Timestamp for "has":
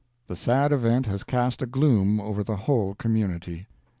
1.05-1.23